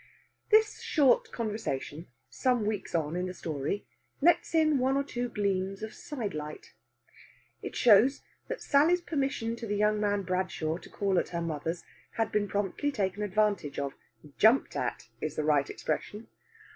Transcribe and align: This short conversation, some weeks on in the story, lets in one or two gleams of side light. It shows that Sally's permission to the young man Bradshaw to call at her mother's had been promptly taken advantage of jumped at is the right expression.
This 0.49 0.79
short 0.81 1.31
conversation, 1.31 2.07
some 2.27 2.65
weeks 2.65 2.95
on 2.95 3.15
in 3.15 3.27
the 3.27 3.35
story, 3.35 3.85
lets 4.19 4.55
in 4.55 4.79
one 4.79 4.97
or 4.97 5.03
two 5.03 5.29
gleams 5.29 5.83
of 5.83 5.93
side 5.93 6.33
light. 6.33 6.73
It 7.61 7.75
shows 7.75 8.23
that 8.47 8.63
Sally's 8.63 9.01
permission 9.01 9.55
to 9.57 9.67
the 9.67 9.77
young 9.77 9.99
man 9.99 10.23
Bradshaw 10.23 10.77
to 10.79 10.89
call 10.89 11.19
at 11.19 11.29
her 11.29 11.39
mother's 11.43 11.83
had 12.13 12.31
been 12.31 12.47
promptly 12.47 12.91
taken 12.91 13.21
advantage 13.21 13.77
of 13.77 13.93
jumped 14.39 14.75
at 14.75 15.07
is 15.21 15.35
the 15.35 15.43
right 15.43 15.69
expression. 15.69 16.29